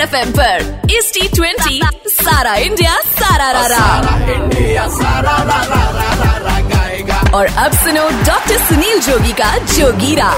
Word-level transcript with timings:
Red 0.00 0.08
F 0.08 0.14
M 0.16 0.30
पर 0.32 0.90
इस 0.90 1.10
T 1.14 1.26
twenty 1.28 1.80
सारा 2.08 2.54
इंडिया 2.56 2.92
सारा 3.08 3.50
रा 3.66 3.80
इंडिया 4.32 4.86
सारा 4.88 5.36
गाएगा 6.68 7.18
और 7.36 7.46
अब 7.46 7.72
सुनो 7.72 8.08
डॉक्टर 8.26 8.58
सुनील 8.58 9.00
जोगी 9.00 9.32
का 9.32 9.56
जोगीरा 9.66 10.30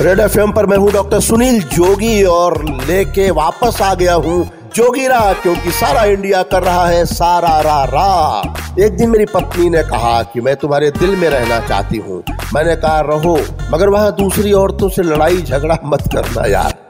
रेड 0.00 0.20
एफ़ 0.20 0.38
पर 0.56 0.66
मैं 0.66 0.76
हूँ 0.76 0.90
डॉक्टर 0.92 1.20
सुनील 1.20 1.60
जोगी 1.74 2.22
और 2.24 2.62
लेके 2.86 3.30
वापस 3.30 3.80
आ 3.82 3.94
गया 3.94 4.14
हूँ 4.14 4.38
जोगीरा 4.76 5.20
क्योंकि 5.32 5.70
सारा 5.70 6.04
इंडिया 6.04 6.42
कर 6.42 6.62
रहा 6.62 6.86
है 6.86 7.04
सारा 7.06 7.60
रा 7.60 7.82
रा 7.84 8.08
एक 8.84 8.96
दिन 8.96 9.10
मेरी 9.10 9.24
पत्नी 9.24 9.68
ने 9.70 9.82
कहा 9.82 10.22
कि 10.22 10.40
मैं 10.40 10.56
तुम्हारे 10.56 10.90
दिल 10.90 11.14
में 11.16 11.28
रहना 11.28 11.60
चाहती 11.68 11.98
हूँ। 11.98 12.22
मैंने 12.54 12.74
कहा, 12.76 13.00
रहो, 13.00 13.36
मगर 13.70 13.88
वहाँ 13.88 14.12
दूसरी 14.16 14.52
औरतों 14.52 14.88
से 14.88 15.02
लड़ाई 15.02 15.42
झगड़ा 15.42 15.78
मत 15.84 16.02
करना 16.14 16.46
यार। 16.46 16.85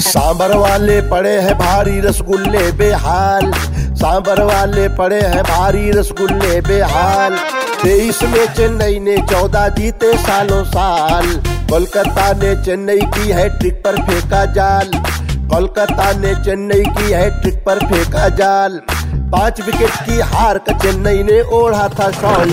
सांबर 0.00 0.56
वाले 0.56 1.00
पड़े 1.00 1.32
हैं 1.40 1.54
भारी 1.58 2.00
रसगुल्ले 2.00 2.70
बेहाल। 2.72 3.52
सांबर 3.96 4.42
वाले 4.42 4.88
पड़े 4.88 5.20
हैं 5.22 5.42
भारी 5.42 5.90
रसगुल्ले 5.90 6.60
बेहाल। 6.60 7.36
तेईस 7.82 8.22
में 8.22 8.46
चेन्नई 8.54 8.98
ने 8.98 9.16
चौदह 9.30 9.68
जीते 9.68 10.12
सालों 10.18 10.62
साल। 10.64 11.26
कोलकाता 11.70 12.32
ने 12.32 12.54
चेन्नई 12.64 13.00
की 13.14 13.30
है 13.30 13.48
ट्रिक 13.58 13.82
पर 13.84 14.02
फेंका 14.02 14.44
जाल। 14.52 14.90
कोलकाता 15.50 16.12
ने 16.12 16.34
चेन्नई 16.44 16.84
की 16.90 17.12
है 17.12 17.28
ट्रिक 17.40 17.62
पर 17.66 17.78
फेंका 17.86 18.28
जाल। 18.36 18.80
पाँच 19.32 19.60
विकेट 19.60 19.90
की 20.06 20.20
हार 20.26 20.58
का 20.58 20.78
चेन्नई 20.78 21.22
ने 21.22 21.40
ओढ़ा 21.54 21.88
था 21.90 22.10
शॉल। 22.12 22.52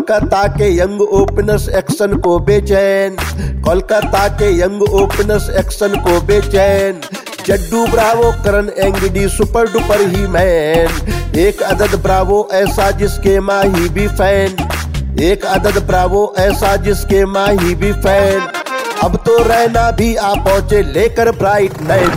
कोलकाता 0.00 0.46
के 0.48 0.66
यंग 0.78 1.00
ओपनर्स 1.00 1.68
एक्शन 1.68 2.14
को 2.16 2.38
बेचैन। 2.38 3.16
कोलकाता 3.64 4.28
के 4.28 4.48
यंग 4.60 4.82
ओपनर्स 4.82 5.50
एक्शन 5.50 5.88
को 5.88 6.20
बेचैन। 6.20 7.00
जड्डू 7.46 7.86
ब्रावो, 7.86 8.30
करण 8.44 8.68
एंगडी, 8.78 9.28
सुपर 9.28 9.66
डुपर 9.72 10.00
ही 10.00 10.26
मैन। 10.26 11.36
एक 11.36 11.62
अदद 11.62 11.94
ब्रावो, 12.02 12.48
ऐसा 12.52 12.90
जिसके 12.90 13.40
माही 13.40 13.88
भी 13.88 14.08
फ़ैन। 14.08 15.18
एक 15.20 15.46
अदद 15.46 15.82
ब्रावो, 15.86 16.34
ऐसा 16.38 16.76
जिसके 16.76 17.24
माही 17.24 17.74
भी 17.74 17.92
फ़ैन। 17.92 18.40
अब 19.04 19.16
तो 19.16 19.42
रहना 19.42 19.90
भी 19.90 20.14
आप 20.16 20.38
पहुँचे 20.38 20.82
लेकर 20.82 21.30
ब्राइट 21.32 21.82
नाइट 21.82 22.10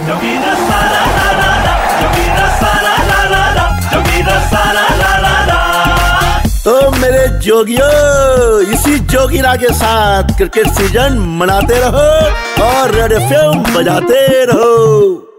जोगियों 7.41 8.61
इसी 8.73 8.99
जोगिरा 9.13 9.55
के 9.55 9.73
साथ 9.73 10.37
क्रिकेट 10.37 10.67
सीज़न 10.77 11.17
मनाते 11.39 11.79
रहो 11.79 12.07
और 12.65 12.91
रेड 12.91 13.11
एफ़ 13.11 13.33
बजाते 13.77 14.45
रहो। 14.45 15.32